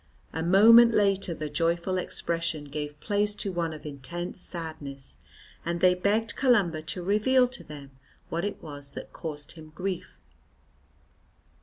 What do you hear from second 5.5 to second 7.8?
and they begged Columba to reveal to